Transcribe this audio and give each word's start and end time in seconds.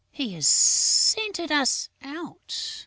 He 0.09 0.31
has 0.31 0.47
scented 0.47 1.51
us 1.51 1.89
out! 2.01 2.73